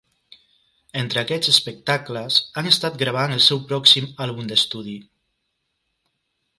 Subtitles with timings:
[1.01, 4.99] Entre aquests espectacles, han estat gravant el seu pròxim àlbum d'estudi.